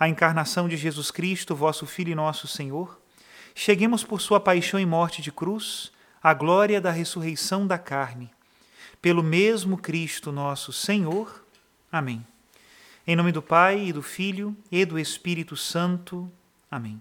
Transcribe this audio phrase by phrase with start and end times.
[0.00, 2.98] a encarnação de Jesus Cristo, vosso Filho e nosso Senhor,
[3.54, 8.30] cheguemos por sua paixão e morte de cruz à glória da ressurreição da carne.
[9.02, 11.44] Pelo mesmo Cristo nosso Senhor.
[11.92, 12.26] Amém.
[13.06, 16.32] Em nome do Pai e do Filho e do Espírito Santo.
[16.70, 16.98] Amém.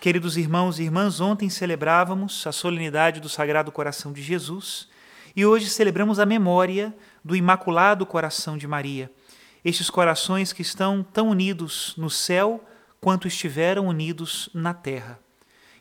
[0.00, 4.88] Queridos irmãos e irmãs, ontem celebrávamos a solenidade do Sagrado Coração de Jesus
[5.36, 6.92] e hoje celebramos a memória
[7.24, 9.08] do Imaculado Coração de Maria
[9.64, 12.64] estes corações que estão tão unidos no céu
[13.00, 15.18] quanto estiveram unidos na terra.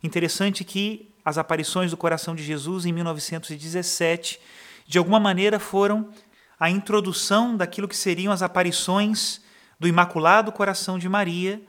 [0.03, 4.39] Interessante que as aparições do coração de Jesus em 1917,
[4.85, 6.09] de alguma maneira, foram
[6.59, 9.41] a introdução daquilo que seriam as aparições
[9.79, 11.61] do Imaculado Coração de Maria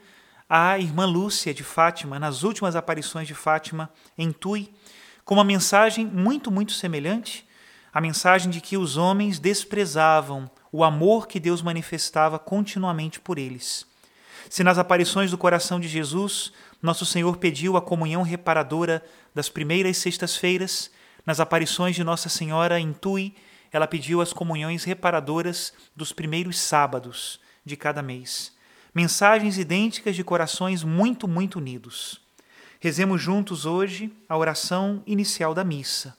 [0.49, 4.73] à irmã Lúcia de Fátima, nas últimas aparições de Fátima em Tui,
[5.23, 7.47] com uma mensagem muito, muito semelhante
[7.93, 13.85] a mensagem de que os homens desprezavam o amor que Deus manifestava continuamente por eles.
[14.49, 19.03] Se nas aparições do coração de Jesus, nosso Senhor pediu a comunhão reparadora
[19.33, 20.89] das primeiras sextas-feiras,
[21.25, 23.35] nas aparições de Nossa Senhora em Tui,
[23.71, 28.51] ela pediu as comunhões reparadoras dos primeiros sábados de cada mês.
[28.93, 32.19] Mensagens idênticas de corações muito, muito unidos.
[32.79, 36.17] Rezemos juntos hoje a oração inicial da missa.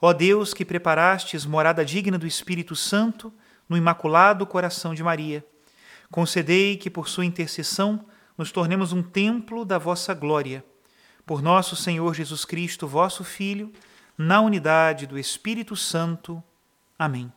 [0.00, 3.32] Ó Deus, que preparastes morada digna do Espírito Santo
[3.68, 5.44] no imaculado coração de Maria,
[6.10, 8.06] concedei que por sua intercessão
[8.36, 10.64] nos tornemos um templo da vossa glória.
[11.26, 13.70] Por nosso Senhor Jesus Cristo, vosso Filho,
[14.16, 16.42] na unidade do Espírito Santo.
[16.98, 17.30] Amém.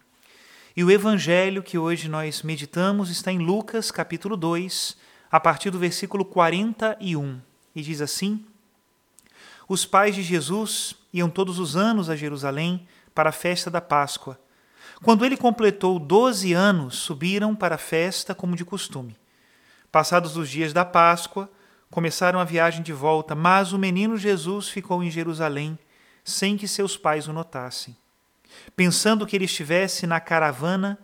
[0.75, 4.97] E o evangelho que hoje nós meditamos está em Lucas, capítulo 2,
[5.29, 7.41] a partir do versículo 41,
[7.75, 8.45] e diz assim:
[9.67, 14.39] Os pais de Jesus iam todos os anos a Jerusalém para a festa da Páscoa.
[15.01, 19.17] Quando ele completou doze anos, subiram para a festa como de costume.
[19.91, 21.49] Passados os dias da Páscoa,
[21.91, 25.77] começaram a viagem de volta, mas o menino Jesus ficou em Jerusalém,
[26.23, 27.95] sem que seus pais o notassem.
[28.75, 30.97] Pensando que ele estivesse na caravana,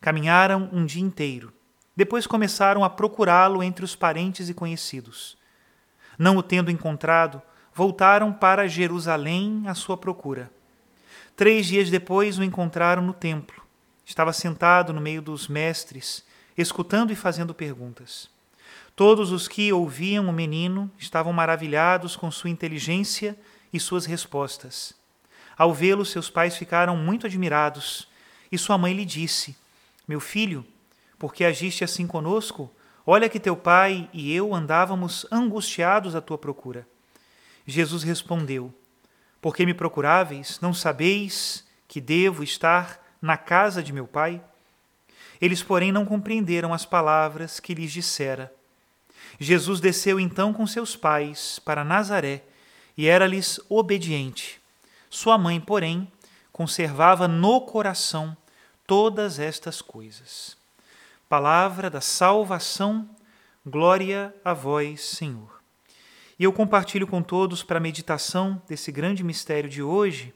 [0.00, 1.52] caminharam um dia inteiro.
[1.96, 5.36] Depois começaram a procurá-lo entre os parentes e conhecidos.
[6.18, 7.40] Não o tendo encontrado,
[7.74, 10.50] voltaram para Jerusalém à sua procura.
[11.36, 13.62] Três dias depois o encontraram no templo.
[14.04, 16.24] Estava sentado no meio dos mestres,
[16.56, 18.28] escutando e fazendo perguntas.
[18.94, 23.38] Todos os que ouviam o menino estavam maravilhados com sua inteligência
[23.72, 24.94] e suas respostas.
[25.56, 28.08] Ao vê-lo, seus pais ficaram muito admirados,
[28.50, 29.56] e sua mãe lhe disse:
[30.06, 30.66] Meu filho,
[31.18, 32.70] por que agiste assim conosco?
[33.06, 36.86] Olha que teu pai e eu andávamos angustiados à tua procura.
[37.66, 38.72] Jesus respondeu:
[39.40, 40.58] Por que me procuráveis?
[40.60, 44.42] Não sabeis que devo estar na casa de meu pai?
[45.40, 48.52] Eles, porém, não compreenderam as palavras que lhes dissera.
[49.38, 52.44] Jesus desceu então com seus pais para Nazaré
[52.96, 54.60] e era-lhes obediente.
[55.10, 56.10] Sua mãe, porém,
[56.52, 58.36] conservava no coração
[58.86, 60.56] todas estas coisas.
[61.28, 63.08] Palavra da salvação,
[63.64, 65.61] glória a vós, Senhor.
[66.38, 70.34] E eu compartilho com todos para a meditação desse grande mistério de hoje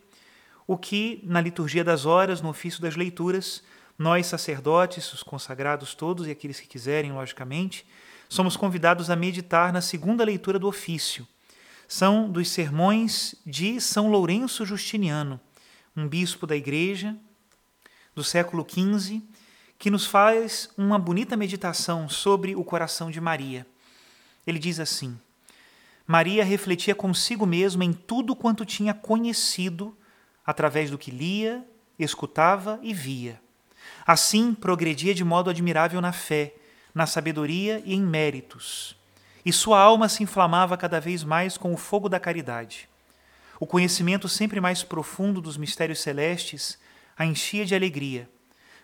[0.67, 3.63] o que, na liturgia das horas, no ofício das leituras,
[3.99, 7.87] nós sacerdotes, os consagrados todos e aqueles que quiserem, logicamente,
[8.29, 11.27] somos convidados a meditar na segunda leitura do ofício.
[11.87, 15.41] São dos sermões de São Lourenço Justiniano,
[15.97, 17.17] um bispo da Igreja
[18.15, 19.23] do século XV,
[19.79, 23.65] que nos faz uma bonita meditação sobre o coração de Maria.
[24.47, 25.17] Ele diz assim:
[26.07, 29.97] Maria refletia consigo mesma em tudo quanto tinha conhecido
[30.45, 31.67] através do que lia,
[31.99, 33.41] escutava e via.
[34.07, 36.55] Assim, progredia de modo admirável na fé,
[36.95, 38.97] na sabedoria e em méritos.
[39.45, 42.89] E sua alma se inflamava cada vez mais com o fogo da caridade.
[43.59, 46.79] O conhecimento sempre mais profundo dos mistérios celestes
[47.19, 48.29] a enchia de alegria,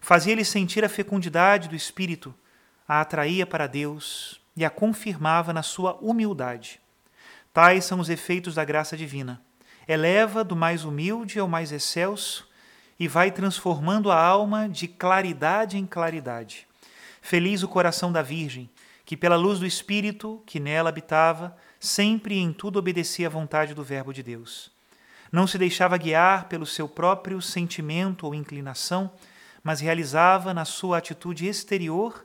[0.00, 2.34] fazia-lhe sentir a fecundidade do espírito,
[2.88, 6.81] a atraía para Deus e a confirmava na sua humildade.
[7.52, 9.43] Tais são os efeitos da graça divina.
[9.87, 12.49] Eleva do mais humilde ao mais excelso
[12.99, 16.66] e vai transformando a alma de claridade em claridade.
[17.20, 18.70] Feliz o coração da Virgem,
[19.04, 23.75] que pela luz do Espírito que nela habitava, sempre e em tudo obedecia à vontade
[23.75, 24.70] do Verbo de Deus.
[25.31, 29.12] Não se deixava guiar pelo seu próprio sentimento ou inclinação,
[29.62, 32.25] mas realizava na sua atitude exterior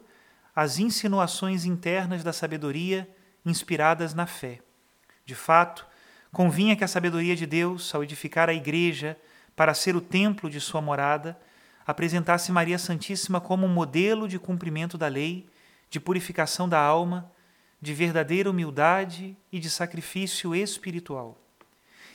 [0.56, 3.09] as insinuações internas da sabedoria
[3.45, 4.59] inspiradas na fé.
[5.27, 5.85] De fato,
[6.31, 9.19] convinha que a sabedoria de Deus, ao edificar a igreja
[9.57, 11.38] para ser o templo de sua morada,
[11.85, 15.50] apresentasse Maria Santíssima como um modelo de cumprimento da lei,
[15.89, 17.29] de purificação da alma,
[17.81, 21.38] de verdadeira humildade e de sacrifício espiritual.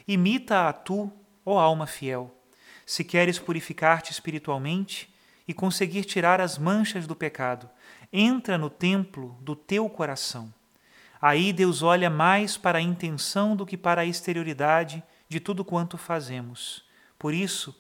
[0.08, 1.12] Imita a tu,
[1.44, 2.34] ó alma fiel,
[2.86, 5.14] se queres purificar-te espiritualmente
[5.46, 7.68] e conseguir tirar as manchas do pecado.
[8.10, 10.50] Entra no templo do teu coração.
[11.22, 15.96] Aí Deus olha mais para a intenção do que para a exterioridade de tudo quanto
[15.96, 16.84] fazemos.
[17.16, 17.72] Por isso,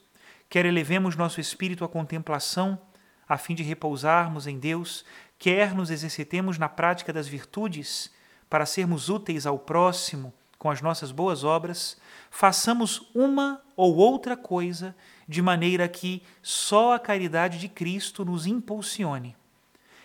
[0.48, 2.80] quer elevemos nosso espírito à contemplação,
[3.28, 5.04] a fim de repousarmos em Deus,
[5.40, 8.12] quer nos exercitemos na prática das virtudes,
[8.48, 11.96] para sermos úteis ao próximo com as nossas boas obras,
[12.30, 14.94] façamos uma ou outra coisa
[15.26, 19.34] de maneira que só a caridade de Cristo nos impulsione.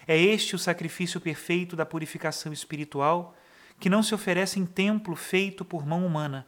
[0.07, 3.35] É este o sacrifício perfeito da purificação espiritual,
[3.79, 6.47] que não se oferece em templo feito por mão humana,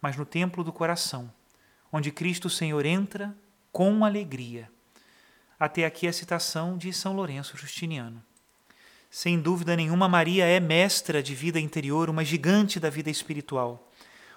[0.00, 1.30] mas no templo do coração,
[1.92, 3.36] onde Cristo Senhor entra
[3.70, 4.70] com alegria.
[5.60, 8.22] Até aqui a citação de São Lourenço Justiniano.
[9.10, 13.90] Sem dúvida nenhuma, Maria é mestra de vida interior, uma gigante da vida espiritual.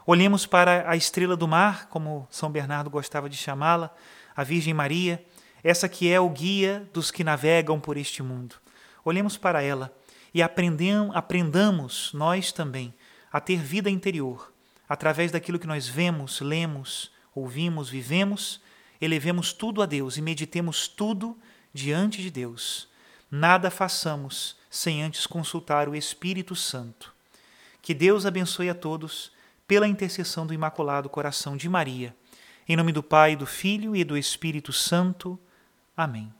[0.05, 3.93] Olhemos para a estrela do mar, como São Bernardo gostava de chamá-la,
[4.35, 5.23] a Virgem Maria,
[5.63, 8.55] essa que é o guia dos que navegam por este mundo.
[9.03, 9.93] Olhemos para ela
[10.33, 12.93] e aprendamos nós também
[13.31, 14.51] a ter vida interior,
[14.87, 18.61] através daquilo que nós vemos, lemos, ouvimos, vivemos,
[18.99, 21.37] elevemos tudo a Deus e meditemos tudo
[21.73, 22.87] diante de Deus.
[23.31, 27.13] Nada façamos sem antes consultar o Espírito Santo.
[27.81, 29.31] Que Deus abençoe a todos
[29.67, 32.15] pela intercessão do Imaculado Coração de Maria.
[32.67, 35.39] Em nome do Pai, do Filho e do Espírito Santo.
[35.99, 36.38] Amém.